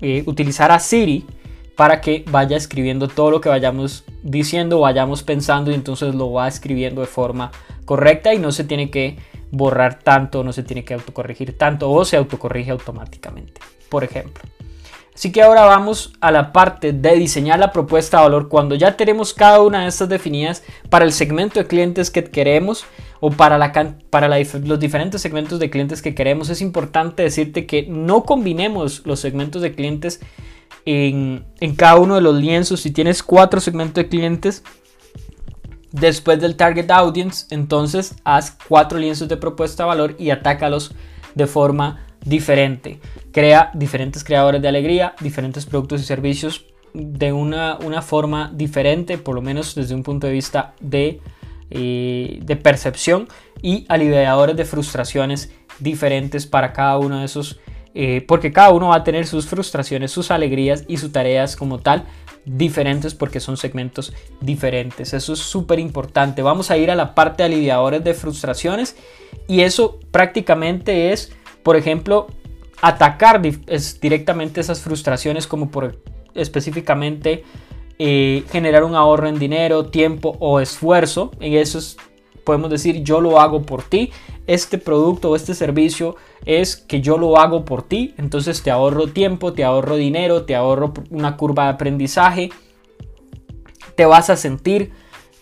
eh, 0.00 0.22
utilizar 0.26 0.70
a 0.70 0.78
Siri 0.78 1.24
para 1.76 2.00
que 2.00 2.24
vaya 2.30 2.56
escribiendo 2.56 3.08
todo 3.08 3.30
lo 3.30 3.40
que 3.40 3.48
vayamos 3.48 4.04
diciendo, 4.22 4.80
vayamos 4.80 5.22
pensando 5.22 5.70
y 5.70 5.74
entonces 5.74 6.14
lo 6.14 6.32
va 6.32 6.46
escribiendo 6.46 7.00
de 7.00 7.06
forma 7.06 7.50
correcta 7.84 8.34
y 8.34 8.38
no 8.38 8.52
se 8.52 8.64
tiene 8.64 8.90
que 8.90 9.16
borrar 9.50 9.98
tanto, 9.98 10.44
no 10.44 10.52
se 10.52 10.62
tiene 10.62 10.84
que 10.84 10.94
autocorregir 10.94 11.56
tanto 11.56 11.90
o 11.90 12.04
se 12.04 12.16
autocorrige 12.16 12.70
automáticamente, 12.70 13.60
por 13.88 14.04
ejemplo. 14.04 14.42
Así 15.14 15.30
que 15.30 15.42
ahora 15.42 15.66
vamos 15.66 16.12
a 16.20 16.30
la 16.30 16.52
parte 16.52 16.92
de 16.92 17.14
diseñar 17.16 17.58
la 17.58 17.70
propuesta 17.70 18.16
de 18.16 18.22
valor 18.22 18.48
cuando 18.48 18.74
ya 18.74 18.96
tenemos 18.96 19.34
cada 19.34 19.60
una 19.60 19.82
de 19.82 19.88
estas 19.88 20.08
definidas 20.08 20.62
para 20.88 21.04
el 21.04 21.12
segmento 21.12 21.60
de 21.60 21.66
clientes 21.66 22.10
que 22.10 22.24
queremos 22.24 22.86
o 23.20 23.30
para, 23.30 23.58
los 24.64 24.80
diferentes 24.80 25.20
segmentos 25.20 25.58
de 25.58 25.68
clientes 25.68 26.00
que 26.00 26.14
queremos. 26.14 26.48
Es 26.48 26.62
importante 26.62 27.22
decirte 27.22 27.66
que 27.66 27.86
no 27.86 28.24
combinemos 28.24 29.02
los 29.04 29.20
segmentos 29.20 29.60
de 29.60 29.74
clientes 29.74 30.20
en, 30.86 31.44
cada 31.76 31.96
uno 31.96 32.14
de 32.14 32.22
los 32.22 32.34
lienzos. 32.34 32.80
Si 32.80 32.90
tienes 32.90 33.22
cuatro 33.22 33.60
segmentos 33.60 33.94
de 33.94 34.08
clientes, 34.08 34.64
después 35.92 36.40
del 36.40 36.56
target 36.56 36.90
audience, 36.90 37.46
entonces 37.50 38.14
haz 38.24 38.56
cuatro 38.66 38.98
lienzos 38.98 39.28
de 39.28 39.36
propuesta 39.36 39.82
de 39.82 39.88
valor 39.88 40.16
y 40.18 40.30
atácalos 40.30 40.94
de 41.34 41.46
forma 41.46 42.06
diferente. 42.24 43.00
Crea 43.32 43.70
diferentes 43.74 44.24
creadores 44.24 44.62
de 44.62 44.68
alegría, 44.68 45.14
diferentes 45.20 45.66
productos 45.66 46.00
y 46.00 46.04
servicios 46.04 46.66
de 46.94 47.32
una, 47.32 47.78
una 47.78 48.02
forma 48.02 48.50
diferente, 48.54 49.18
por 49.18 49.34
lo 49.34 49.42
menos 49.42 49.74
desde 49.74 49.94
un 49.94 50.02
punto 50.02 50.26
de 50.26 50.32
vista 50.32 50.74
de, 50.80 51.20
eh, 51.70 52.38
de 52.42 52.56
percepción 52.56 53.28
y 53.62 53.86
aliviadores 53.88 54.56
de 54.56 54.64
frustraciones 54.64 55.52
diferentes 55.78 56.46
para 56.46 56.72
cada 56.72 56.98
uno 56.98 57.20
de 57.20 57.24
esos 57.24 57.58
eh, 57.94 58.24
porque 58.26 58.52
cada 58.52 58.70
uno 58.70 58.88
va 58.88 58.96
a 58.96 59.04
tener 59.04 59.26
sus 59.26 59.46
frustraciones, 59.46 60.10
sus 60.10 60.30
alegrías 60.30 60.84
y 60.88 60.96
sus 60.96 61.12
tareas 61.12 61.56
como 61.56 61.78
tal 61.78 62.04
diferentes 62.46 63.14
porque 63.14 63.38
son 63.38 63.56
segmentos 63.56 64.14
diferentes. 64.40 65.12
Eso 65.12 65.34
es 65.34 65.40
súper 65.40 65.78
importante. 65.78 66.42
Vamos 66.42 66.70
a 66.70 66.78
ir 66.78 66.90
a 66.90 66.94
la 66.94 67.14
parte 67.14 67.42
de 67.42 67.48
aliviadores 67.48 68.02
de 68.02 68.14
frustraciones 68.14 68.96
y 69.46 69.60
eso 69.60 70.00
prácticamente 70.10 71.12
es, 71.12 71.32
por 71.62 71.76
ejemplo, 71.76 72.26
atacar 72.80 73.40
directamente 73.40 74.60
esas 74.60 74.80
frustraciones 74.80 75.46
como 75.46 75.70
por 75.70 76.00
específicamente 76.34 77.44
eh, 77.98 78.44
generar 78.50 78.84
un 78.84 78.94
ahorro 78.94 79.28
en 79.28 79.38
dinero, 79.38 79.86
tiempo 79.86 80.36
o 80.40 80.60
esfuerzo. 80.60 81.30
En 81.40 81.54
eso 81.54 81.78
podemos 82.44 82.70
decir 82.70 83.02
yo 83.04 83.20
lo 83.20 83.38
hago 83.38 83.62
por 83.62 83.82
ti 83.82 84.10
este 84.46 84.78
producto 84.78 85.30
o 85.30 85.36
este 85.36 85.54
servicio 85.54 86.16
es 86.44 86.76
que 86.76 87.00
yo 87.00 87.16
lo 87.16 87.38
hago 87.38 87.64
por 87.64 87.82
ti, 87.82 88.14
entonces 88.18 88.62
te 88.62 88.70
ahorro 88.70 89.06
tiempo, 89.06 89.52
te 89.52 89.64
ahorro 89.64 89.96
dinero, 89.96 90.44
te 90.44 90.56
ahorro 90.56 90.92
una 91.10 91.36
curva 91.36 91.64
de 91.64 91.70
aprendizaje, 91.70 92.50
te 93.94 94.04
vas 94.04 94.30
a 94.30 94.36
sentir 94.36 94.92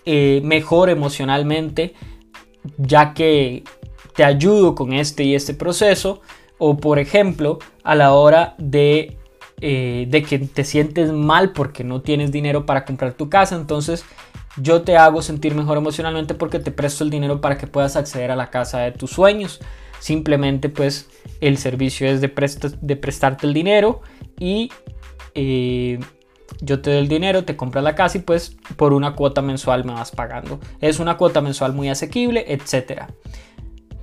eh, 0.04 0.40
mejor 0.44 0.90
emocionalmente 0.90 1.94
ya 2.76 3.14
que 3.14 3.64
te 4.14 4.24
ayudo 4.24 4.74
con 4.74 4.92
este 4.92 5.24
y 5.24 5.34
este 5.34 5.54
proceso 5.54 6.20
o 6.58 6.76
por 6.76 6.98
ejemplo 6.98 7.58
a 7.84 7.94
la 7.94 8.12
hora 8.12 8.54
de, 8.58 9.16
eh, 9.60 10.06
de 10.08 10.22
que 10.22 10.38
te 10.38 10.64
sientes 10.64 11.12
mal 11.12 11.52
porque 11.52 11.84
no 11.84 12.02
tienes 12.02 12.32
dinero 12.32 12.66
para 12.66 12.84
comprar 12.84 13.14
tu 13.14 13.28
casa 13.28 13.56
entonces 13.56 14.04
yo 14.56 14.82
te 14.82 14.96
hago 14.96 15.22
sentir 15.22 15.54
mejor 15.54 15.78
emocionalmente 15.78 16.34
porque 16.34 16.58
te 16.58 16.70
presto 16.70 17.04
el 17.04 17.10
dinero 17.10 17.40
para 17.40 17.56
que 17.56 17.66
puedas 17.66 17.96
acceder 17.96 18.30
a 18.30 18.36
la 18.36 18.50
casa 18.50 18.80
de 18.80 18.92
tus 18.92 19.10
sueños. 19.10 19.60
Simplemente 20.00 20.68
pues 20.68 21.08
el 21.40 21.58
servicio 21.58 22.08
es 22.08 22.20
de, 22.20 22.32
de 22.80 22.96
prestarte 22.96 23.46
el 23.46 23.54
dinero 23.54 24.00
y 24.38 24.70
eh, 25.34 26.00
yo 26.60 26.80
te 26.80 26.90
doy 26.90 26.98
el 27.00 27.08
dinero, 27.08 27.44
te 27.44 27.56
compras 27.56 27.84
la 27.84 27.94
casa 27.94 28.18
y 28.18 28.22
pues 28.22 28.56
por 28.76 28.92
una 28.92 29.14
cuota 29.14 29.42
mensual 29.42 29.84
me 29.84 29.92
vas 29.92 30.10
pagando. 30.10 30.58
Es 30.80 30.98
una 30.98 31.16
cuota 31.16 31.40
mensual 31.40 31.72
muy 31.72 31.88
asequible, 31.88 32.44
etc. 32.48 33.04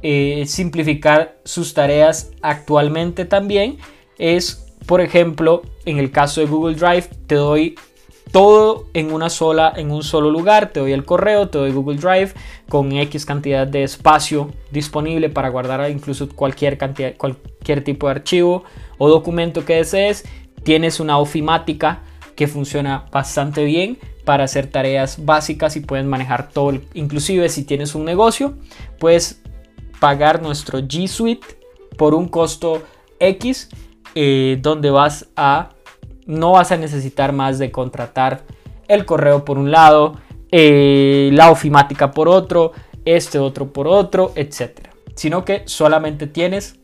Eh, 0.03 0.43
simplificar 0.47 1.39
sus 1.43 1.73
tareas 1.73 2.31
actualmente 2.41 3.25
también 3.25 3.77
es, 4.17 4.73
por 4.85 5.01
ejemplo, 5.01 5.63
en 5.85 5.97
el 5.97 6.11
caso 6.11 6.41
de 6.41 6.47
Google 6.47 6.75
Drive, 6.75 7.09
te 7.25 7.35
doy 7.35 7.75
todo 8.31 8.87
en 8.93 9.11
una 9.11 9.29
sola, 9.29 9.73
en 9.75 9.91
un 9.91 10.03
solo 10.03 10.29
lugar. 10.29 10.71
Te 10.71 10.79
doy 10.79 10.91
el 10.91 11.05
correo, 11.05 11.49
te 11.49 11.57
doy 11.57 11.71
Google 11.71 11.97
Drive 11.97 12.33
con 12.69 12.91
X 12.91 13.25
cantidad 13.25 13.65
de 13.65 13.83
espacio 13.83 14.51
disponible 14.71 15.29
para 15.29 15.49
guardar 15.49 15.89
incluso 15.89 16.27
cualquier 16.29 16.77
cantidad, 16.77 17.15
cualquier 17.15 17.83
tipo 17.83 18.07
de 18.07 18.11
archivo 18.11 18.63
o 18.97 19.09
documento 19.09 19.65
que 19.65 19.75
desees. 19.75 20.25
Tienes 20.63 20.99
una 20.99 21.17
ofimática 21.17 22.03
que 22.35 22.47
funciona 22.47 23.05
bastante 23.11 23.63
bien 23.63 23.97
para 24.25 24.43
hacer 24.43 24.67
tareas 24.67 25.25
básicas 25.25 25.75
y 25.77 25.79
puedes 25.79 26.05
manejar 26.05 26.49
todo. 26.49 26.77
Inclusive 26.93 27.47
si 27.49 27.63
tienes 27.63 27.95
un 27.95 28.05
negocio, 28.05 28.55
puedes 28.99 29.41
pagar 29.99 30.41
nuestro 30.41 30.79
G 30.79 31.07
Suite 31.07 31.45
por 31.97 32.13
un 32.13 32.27
costo 32.27 32.83
X 33.19 33.69
eh, 34.15 34.57
donde 34.61 34.89
vas 34.89 35.27
a 35.35 35.69
no 36.25 36.51
vas 36.51 36.71
a 36.71 36.77
necesitar 36.77 37.31
más 37.33 37.57
de 37.57 37.71
contratar 37.71 38.43
el 38.87 39.05
correo 39.05 39.45
por 39.45 39.57
un 39.57 39.71
lado, 39.71 40.19
eh, 40.51 41.29
la 41.33 41.51
ofimática 41.51 42.11
por 42.11 42.27
otro, 42.27 42.73
este 43.05 43.39
otro 43.39 43.71
por 43.71 43.87
otro, 43.87 44.33
etc. 44.35 44.89
Sino 45.15 45.45
que 45.45 45.63
solamente 45.65 46.27
tienes 46.27 46.79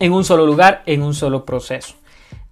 en 0.00 0.12
un 0.12 0.24
solo 0.24 0.44
lugar, 0.44 0.82
en 0.86 1.02
un 1.02 1.14
solo 1.14 1.44
proceso. 1.44 1.94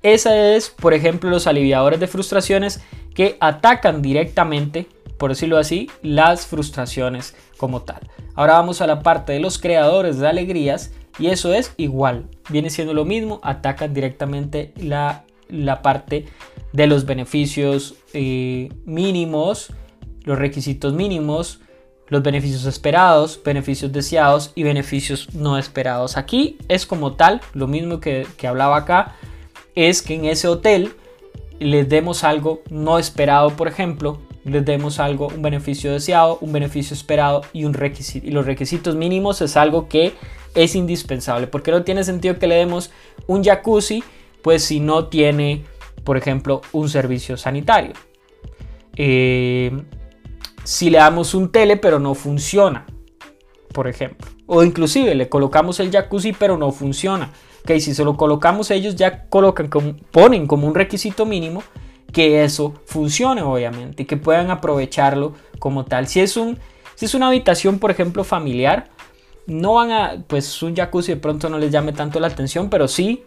Esa 0.02 0.54
es, 0.54 0.70
por 0.70 0.94
ejemplo, 0.94 1.30
los 1.30 1.46
aliviadores 1.46 1.98
de 1.98 2.06
frustraciones 2.06 2.80
que 3.14 3.36
atacan 3.40 4.02
directamente, 4.02 4.86
por 5.18 5.30
decirlo 5.30 5.58
así, 5.58 5.90
las 6.02 6.46
frustraciones 6.46 7.34
como 7.56 7.82
tal. 7.82 8.00
Ahora 8.34 8.54
vamos 8.54 8.80
a 8.80 8.87
la 8.87 9.02
parte 9.02 9.32
de 9.32 9.40
los 9.40 9.58
creadores 9.58 10.18
de 10.18 10.28
alegrías 10.28 10.92
y 11.18 11.28
eso 11.28 11.54
es 11.54 11.73
igual, 11.76 12.26
viene 12.50 12.70
siendo 12.70 12.94
lo 12.94 13.04
mismo, 13.04 13.40
atacan 13.42 13.94
directamente 13.94 14.73
la 14.76 15.25
la 15.49 15.82
parte 15.82 16.26
de 16.73 16.87
los 16.87 17.06
beneficios 17.06 17.94
eh, 18.12 18.70
mínimos, 18.84 19.73
los 20.25 20.38
requisitos 20.38 20.92
mínimos, 20.92 21.61
los 22.08 22.23
beneficios 22.23 22.64
esperados, 22.66 23.40
beneficios 23.42 23.92
deseados 23.92 24.52
y 24.54 24.62
beneficios 24.62 25.34
no 25.34 25.56
esperados. 25.58 26.16
Aquí 26.16 26.58
es 26.68 26.87
como 26.87 27.14
tal, 27.14 27.40
lo 27.54 27.66
mismo 27.66 28.00
que, 28.00 28.26
que 28.37 28.46
hablaba 28.46 28.76
acá, 28.76 29.16
es 29.75 30.02
que 30.02 30.14
en 30.14 30.26
ese 30.26 30.49
hotel 30.49 30.94
les 31.58 31.88
demos 31.88 32.25
algo 32.25 32.62
no 32.70 32.99
esperado, 32.99 33.50
por 33.50 33.68
ejemplo, 33.68 34.20
les 34.44 34.64
demos 34.64 35.00
algo, 35.00 35.28
un 35.28 35.42
beneficio 35.42 35.92
deseado, 35.92 36.38
un 36.40 36.52
beneficio 36.52 36.94
esperado 36.94 37.42
y 37.52 37.64
un 37.64 37.74
requisito. 37.74 38.26
Y 38.26 38.30
los 38.30 38.46
requisitos 38.46 38.94
mínimos 38.94 39.40
es 39.40 39.56
algo 39.56 39.88
que 39.88 40.14
es 40.54 40.74
indispensable, 40.74 41.46
porque 41.46 41.70
no 41.70 41.82
tiene 41.82 42.04
sentido 42.04 42.38
que 42.38 42.46
le 42.46 42.56
demos 42.56 42.90
un 43.26 43.42
jacuzzi 43.42 44.04
pues 44.42 44.62
si 44.62 44.78
no 44.78 45.06
tiene, 45.06 45.64
por 46.04 46.18
ejemplo, 46.18 46.60
un 46.72 46.90
servicio 46.90 47.38
sanitario. 47.38 47.94
Eh, 48.94 49.72
si 50.64 50.90
le 50.90 50.98
damos 50.98 51.34
un 51.34 51.50
tele 51.50 51.78
pero 51.78 51.98
no 51.98 52.14
funciona, 52.14 52.84
por 53.72 53.88
ejemplo. 53.88 54.30
O 54.46 54.62
inclusive 54.62 55.14
le 55.14 55.30
colocamos 55.30 55.80
el 55.80 55.90
jacuzzi 55.90 56.34
pero 56.34 56.58
no 56.58 56.70
funciona. 56.72 57.30
Que 57.64 57.80
si 57.80 57.94
se 57.94 58.04
lo 58.04 58.18
colocamos 58.18 58.70
ellos 58.70 58.94
ya 58.94 59.24
colocan 59.30 59.70
ponen 60.10 60.46
como 60.46 60.66
un 60.66 60.74
requisito 60.74 61.24
mínimo 61.24 61.62
que 62.14 62.44
eso 62.44 62.73
funcione 62.87 63.42
obviamente 63.42 64.04
y 64.04 64.06
que 64.06 64.16
puedan 64.16 64.50
aprovecharlo 64.50 65.35
como 65.59 65.85
tal. 65.85 66.06
Si 66.06 66.21
es, 66.21 66.38
un, 66.38 66.59
si 66.94 67.04
es 67.04 67.14
una 67.14 67.28
habitación 67.28 67.78
por 67.78 67.90
ejemplo 67.90 68.25
familiar, 68.25 68.88
no 69.47 69.75
van 69.75 69.90
a, 69.90 70.25
pues 70.26 70.62
un 70.62 70.75
jacuzzi 70.75 71.12
de 71.12 71.21
pronto 71.21 71.50
no 71.50 71.59
les 71.59 71.71
llame 71.71 71.92
tanto 71.92 72.21
la 72.21 72.28
atención, 72.28 72.71
pero 72.71 72.88
sí 72.88 73.25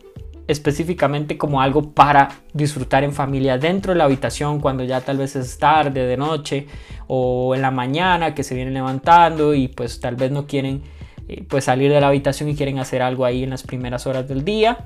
específicamente 0.48 1.38
como 1.38 1.62
algo 1.62 1.92
para 1.92 2.30
disfrutar 2.54 3.04
en 3.04 3.12
familia 3.12 3.58
dentro 3.58 3.92
de 3.92 3.98
la 3.98 4.06
habitación 4.06 4.62
cuando 4.62 4.86
ya 4.86 5.02
tal 5.02 5.18
vez 5.18 5.36
es 5.36 5.58
tarde, 5.58 6.06
de 6.06 6.16
noche 6.16 6.68
o 7.08 7.54
en 7.54 7.62
la 7.62 7.72
mañana 7.72 8.34
que 8.34 8.44
se 8.44 8.56
vienen 8.56 8.74
levantando 8.74 9.54
y 9.54 9.68
pues 9.68 10.00
tal 10.00 10.16
vez 10.16 10.32
no 10.32 10.48
quieren 10.48 10.84
eh, 11.28 11.44
pues 11.48 11.66
salir 11.66 11.92
de 11.92 12.00
la 12.00 12.08
habitación 12.08 12.48
y 12.48 12.56
quieren 12.56 12.80
hacer 12.80 13.02
algo 13.02 13.26
ahí 13.26 13.44
en 13.44 13.50
las 13.50 13.64
primeras 13.64 14.08
horas 14.08 14.30
del 14.30 14.46
día. 14.46 14.86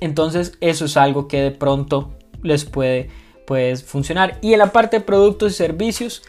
Entonces 0.00 0.56
eso 0.62 0.86
es 0.86 0.96
algo 0.96 1.28
que 1.28 1.42
de 1.42 1.50
pronto 1.50 2.14
les 2.42 2.64
puede 2.64 3.08
pues, 3.46 3.84
funcionar. 3.84 4.38
Y 4.40 4.52
en 4.52 4.58
la 4.58 4.72
parte 4.72 4.98
de 4.98 5.04
productos 5.04 5.52
y 5.52 5.54
servicios 5.56 6.22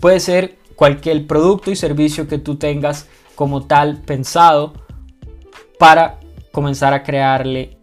puede 0.00 0.20
ser 0.20 0.56
cualquier 0.76 1.26
producto 1.26 1.70
y 1.70 1.76
servicio 1.76 2.28
que 2.28 2.38
tú 2.38 2.56
tengas 2.56 3.08
como 3.34 3.66
tal 3.66 4.02
pensado 4.02 4.74
para 5.78 6.20
comenzar 6.52 6.94
a 6.94 7.02
crearle 7.02 7.78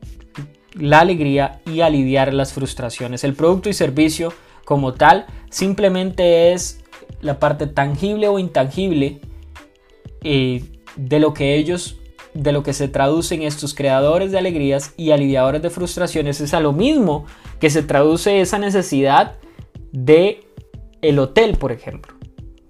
la 0.74 1.00
alegría 1.00 1.62
y 1.66 1.82
aliviar 1.82 2.34
las 2.34 2.54
frustraciones. 2.54 3.24
El 3.24 3.34
producto 3.34 3.70
y 3.70 3.74
servicio 3.74 4.34
como 4.66 4.94
tal 4.94 5.26
simplemente 5.50 6.54
es 6.54 6.84
la 7.22 7.40
parte 7.40 7.68
tangible 7.68 8.28
o 8.28 8.40
intangible 8.40 9.20
eh, 10.24 10.64
de 10.96 11.20
lo 11.20 11.34
que 11.34 11.56
ellos, 11.56 11.98
de 12.34 12.52
lo 12.52 12.64
que 12.64 12.74
se 12.74 12.88
traducen 12.88 13.42
estos 13.42 13.74
creadores 13.74 14.32
de 14.32 14.38
alegrías 14.38 14.94
y 14.98 15.12
aliviadores 15.12 15.62
de 15.62 15.70
frustraciones. 15.70 16.42
Es 16.42 16.54
a 16.54 16.60
lo 16.60 16.74
mismo 16.74 17.26
que 17.60 17.70
se 17.70 17.84
traduce 17.84 18.42
esa 18.42 18.58
necesidad 18.58 19.38
de 19.92 20.44
el 21.02 21.20
hotel, 21.20 21.58
por 21.58 21.72
ejemplo, 21.72 22.14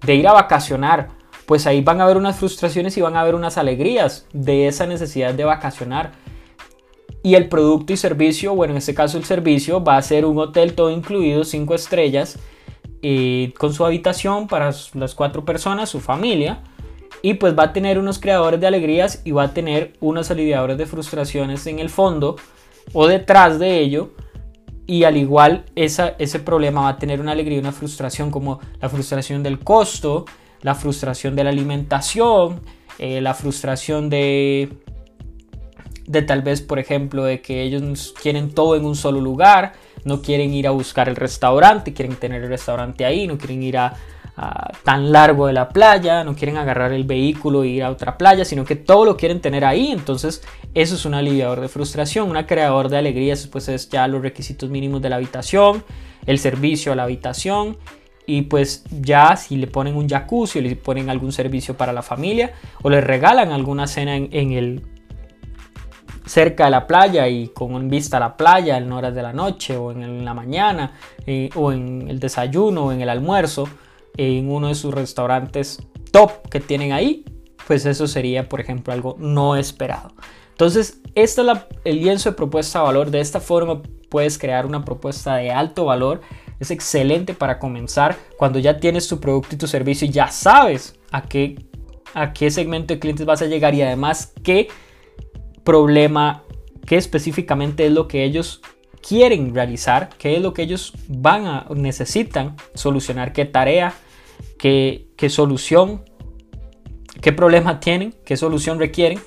de 0.04 0.14
ir 0.14 0.26
a 0.26 0.32
vacacionar 0.32 1.22
pues 1.46 1.66
ahí 1.66 1.82
van 1.82 2.00
a 2.00 2.04
haber 2.04 2.16
unas 2.16 2.36
frustraciones 2.36 2.96
y 2.96 3.00
van 3.00 3.16
a 3.16 3.20
haber 3.20 3.34
unas 3.34 3.58
alegrías 3.58 4.26
de 4.32 4.68
esa 4.68 4.86
necesidad 4.86 5.34
de 5.34 5.44
vacacionar. 5.44 6.12
Y 7.22 7.34
el 7.34 7.48
producto 7.48 7.92
y 7.92 7.96
servicio, 7.96 8.54
bueno, 8.54 8.72
en 8.72 8.78
este 8.78 8.94
caso 8.94 9.18
el 9.18 9.24
servicio 9.24 9.82
va 9.82 9.96
a 9.96 10.02
ser 10.02 10.24
un 10.24 10.38
hotel 10.38 10.74
todo 10.74 10.90
incluido, 10.90 11.44
cinco 11.44 11.74
estrellas, 11.74 12.38
eh, 13.02 13.52
con 13.58 13.74
su 13.74 13.84
habitación 13.84 14.48
para 14.48 14.72
las 14.94 15.14
cuatro 15.14 15.44
personas, 15.44 15.90
su 15.90 16.00
familia. 16.00 16.62
Y 17.22 17.34
pues 17.34 17.56
va 17.56 17.64
a 17.64 17.72
tener 17.72 17.98
unos 17.98 18.18
creadores 18.18 18.60
de 18.60 18.66
alegrías 18.66 19.22
y 19.24 19.30
va 19.30 19.44
a 19.44 19.54
tener 19.54 19.92
unos 20.00 20.30
aliviadores 20.30 20.76
de 20.76 20.86
frustraciones 20.86 21.66
en 21.66 21.78
el 21.78 21.88
fondo 21.88 22.36
o 22.92 23.06
detrás 23.06 23.58
de 23.58 23.78
ello. 23.78 24.10
Y 24.86 25.04
al 25.04 25.16
igual 25.16 25.64
esa, 25.76 26.16
ese 26.18 26.40
problema 26.40 26.82
va 26.82 26.88
a 26.88 26.98
tener 26.98 27.20
una 27.20 27.32
alegría 27.32 27.58
y 27.58 27.60
una 27.60 27.72
frustración 27.72 28.30
como 28.30 28.58
la 28.80 28.88
frustración 28.88 29.42
del 29.42 29.60
costo, 29.60 30.24
la 30.62 30.74
frustración 30.74 31.36
de 31.36 31.44
la 31.44 31.50
alimentación, 31.50 32.60
eh, 32.98 33.20
la 33.20 33.34
frustración 33.34 34.10
de, 34.10 34.70
de 36.06 36.22
tal 36.22 36.42
vez, 36.42 36.60
por 36.60 36.80
ejemplo, 36.80 37.24
de 37.24 37.40
que 37.40 37.62
ellos 37.62 38.14
quieren 38.20 38.50
todo 38.50 38.76
en 38.76 38.84
un 38.84 38.96
solo 38.96 39.20
lugar, 39.20 39.72
no 40.04 40.20
quieren 40.20 40.52
ir 40.52 40.66
a 40.66 40.70
buscar 40.70 41.08
el 41.08 41.16
restaurante, 41.16 41.92
quieren 41.92 42.16
tener 42.16 42.42
el 42.42 42.48
restaurante 42.48 43.04
ahí, 43.04 43.26
no 43.26 43.38
quieren 43.38 43.62
ir 43.62 43.78
a, 43.78 43.94
tan 44.82 45.12
largo 45.12 45.46
de 45.46 45.52
la 45.52 45.68
playa, 45.68 46.24
no 46.24 46.34
quieren 46.34 46.56
agarrar 46.56 46.92
el 46.92 47.04
vehículo 47.04 47.64
e 47.64 47.68
ir 47.68 47.82
a 47.84 47.90
otra 47.90 48.16
playa, 48.16 48.44
sino 48.44 48.64
que 48.64 48.76
todo 48.76 49.04
lo 49.04 49.16
quieren 49.16 49.40
tener 49.40 49.64
ahí. 49.64 49.92
Entonces, 49.92 50.42
eso 50.74 50.94
es 50.94 51.04
un 51.04 51.14
aliviador 51.14 51.60
de 51.60 51.68
frustración, 51.68 52.30
un 52.30 52.42
creador 52.44 52.88
de 52.88 52.98
alegrías, 52.98 53.46
pues 53.46 53.68
es 53.68 53.88
ya 53.88 54.06
los 54.08 54.22
requisitos 54.22 54.70
mínimos 54.70 55.02
de 55.02 55.10
la 55.10 55.16
habitación, 55.16 55.84
el 56.26 56.38
servicio 56.38 56.92
a 56.92 56.96
la 56.96 57.04
habitación 57.04 57.76
y 58.26 58.42
pues 58.42 58.84
ya 59.00 59.36
si 59.36 59.56
le 59.56 59.66
ponen 59.66 59.96
un 59.96 60.08
jacuzzi 60.08 60.60
o 60.60 60.62
le 60.62 60.76
ponen 60.76 61.10
algún 61.10 61.32
servicio 61.32 61.76
para 61.76 61.92
la 61.92 62.02
familia 62.02 62.52
o 62.82 62.90
le 62.90 63.00
regalan 63.00 63.50
alguna 63.50 63.86
cena 63.86 64.16
en, 64.16 64.52
el 64.52 64.82
cerca 66.24 66.66
de 66.66 66.70
la 66.70 66.86
playa 66.86 67.28
y 67.28 67.48
con 67.48 67.88
vista 67.88 68.18
a 68.18 68.20
la 68.20 68.36
playa 68.36 68.78
en 68.78 68.92
horas 68.92 69.14
de 69.14 69.22
la 69.22 69.32
noche 69.32 69.76
o 69.76 69.90
en, 69.90 70.24
la 70.24 70.34
mañana 70.34 70.92
eh, 71.26 71.50
o 71.56 71.72
en 71.72 72.06
el 72.08 72.20
desayuno 72.20 72.86
o 72.86 72.92
en 72.92 73.00
el 73.00 73.08
almuerzo 73.08 73.68
en 74.16 74.50
uno 74.50 74.68
de 74.68 74.74
sus 74.74 74.92
restaurantes 74.92 75.82
top 76.10 76.48
que 76.48 76.60
tienen 76.60 76.92
ahí 76.92 77.24
pues 77.66 77.86
eso 77.86 78.06
sería 78.06 78.48
por 78.48 78.60
ejemplo 78.60 78.92
algo 78.92 79.16
no 79.18 79.56
esperado. 79.56 80.12
Entonces 80.50 81.00
este 81.14 81.42
es 81.42 81.48
el 81.84 82.00
lienzo 82.00 82.30
de 82.30 82.36
propuesta 82.36 82.80
de 82.80 82.84
valor. 82.84 83.10
De 83.10 83.20
esta 83.20 83.40
forma 83.40 83.82
puedes 84.08 84.38
crear 84.38 84.66
una 84.66 84.84
propuesta 84.84 85.36
de 85.36 85.50
alto 85.50 85.86
valor. 85.86 86.20
Es 86.60 86.70
excelente 86.70 87.34
para 87.34 87.58
comenzar 87.58 88.16
cuando 88.36 88.58
ya 88.58 88.78
tienes 88.78 89.08
tu 89.08 89.18
producto 89.20 89.54
y 89.54 89.58
tu 89.58 89.66
servicio 89.66 90.06
y 90.06 90.10
ya 90.10 90.28
sabes 90.28 90.94
a 91.10 91.22
qué, 91.22 91.56
a 92.14 92.32
qué 92.32 92.50
segmento 92.50 92.94
de 92.94 93.00
clientes 93.00 93.26
vas 93.26 93.42
a 93.42 93.46
llegar 93.46 93.74
y 93.74 93.82
además 93.82 94.32
qué 94.44 94.68
problema, 95.64 96.44
qué 96.86 96.96
específicamente 96.96 97.86
es 97.86 97.92
lo 97.92 98.06
que 98.06 98.24
ellos 98.24 98.60
quieren 99.06 99.54
realizar, 99.54 100.10
qué 100.18 100.36
es 100.36 100.42
lo 100.42 100.54
que 100.54 100.62
ellos 100.62 100.92
van 101.08 101.46
a 101.46 101.66
necesitan 101.74 102.56
solucionar, 102.74 103.32
qué 103.32 103.44
tarea, 103.44 103.94
qué, 104.58 105.08
qué 105.16 105.28
solución, 105.28 106.04
qué 107.20 107.32
problema 107.32 107.80
tienen, 107.80 108.14
qué 108.24 108.36
solución 108.36 108.78
requieren 108.78 109.20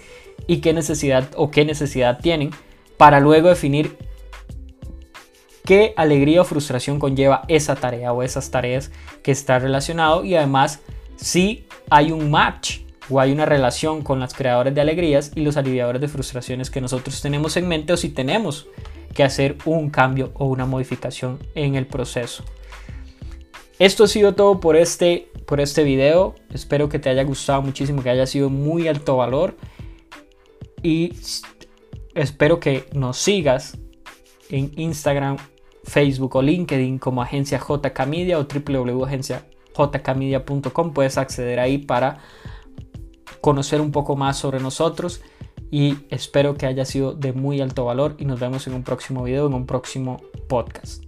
y 0.48 0.58
qué 0.58 0.74
necesidad 0.74 1.30
o 1.36 1.52
qué 1.52 1.66
necesidad 1.66 2.20
tienen 2.20 2.52
para 2.98 3.20
luego 3.20 3.50
definir 3.50 3.98
qué 5.66 5.94
alegría 5.98 6.42
o 6.42 6.46
frustración 6.46 7.00
conlleva 7.00 7.44
esa 7.48 7.76
tarea 7.76 8.14
o 8.14 8.24
esas 8.24 8.52
tareas 8.52 8.92
que 9.24 9.32
está 9.32 9.60
relacionado. 9.60 10.24
Y 10.24 10.36
además 10.36 10.80
si 11.18 11.66
hay 11.90 12.12
un 12.12 12.30
match 12.30 12.82
o 13.10 13.20
hay 13.20 13.32
una 13.32 13.46
relación 13.46 14.02
con 14.02 14.20
las 14.20 14.34
creadores 14.34 14.74
de 14.74 14.82
alegrías 14.82 15.32
y 15.36 15.42
los 15.42 15.58
aliviadores 15.58 16.02
de 16.02 16.08
frustraciones 16.08 16.70
que 16.70 16.82
nosotros 16.82 17.22
tenemos 17.22 17.58
en 17.58 17.68
mente 17.68 17.94
o 17.94 17.98
si 17.98 18.10
tenemos 18.10 18.68
que 19.16 19.24
hacer 19.24 19.58
un 19.66 19.90
cambio 19.90 20.32
o 20.36 20.46
una 20.46 20.68
modificación 20.68 21.40
en 21.56 21.74
el 21.74 21.88
proceso. 21.88 22.44
Esto 23.80 24.04
ha 24.04 24.08
sido 24.08 24.36
todo 24.36 24.60
por 24.60 24.76
este, 24.76 25.32
por 25.48 25.60
este 25.60 25.84
video. 25.84 26.36
Espero 26.54 26.88
que 26.88 27.00
te 27.00 27.10
haya 27.10 27.24
gustado 27.24 27.64
muchísimo, 27.64 28.04
que 28.04 28.12
haya 28.12 28.28
sido 28.28 28.52
muy 28.52 28.88
alto 28.88 29.18
valor. 29.18 29.58
Y 30.84 31.14
espero 32.14 32.60
que 32.60 32.86
nos 32.94 33.18
sigas 33.18 33.80
en 34.50 34.72
Instagram 34.78 35.38
Facebook 35.84 36.36
o 36.36 36.42
LinkedIn 36.42 36.98
como 37.00 37.22
agencia 37.22 37.60
JK 37.60 38.06
Media 38.08 38.38
o 38.38 38.46
www.agenciajkmedia.com. 38.46 40.94
Puedes 40.94 41.18
acceder 41.18 41.60
ahí 41.60 41.80
para 41.80 42.20
conocer 43.42 43.82
un 43.82 43.92
poco 43.92 44.16
más 44.16 44.38
sobre 44.38 44.60
nosotros 44.60 45.22
y 45.76 45.98
espero 46.10 46.56
que 46.56 46.68
haya 46.68 46.86
sido 46.86 47.12
de 47.12 47.34
muy 47.34 47.60
alto 47.60 47.84
valor 47.84 48.16
y 48.18 48.24
nos 48.24 48.40
vemos 48.40 48.66
en 48.66 48.76
un 48.76 48.84
próximo 48.84 49.26
video, 49.26 49.48
en 49.48 49.54
un 49.54 49.66
próximo 49.66 50.22
podcast. 50.48 51.04